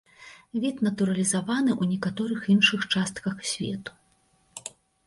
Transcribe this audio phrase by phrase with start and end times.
[0.63, 3.91] Від натуралізаваны ў некаторых іншых частках свету.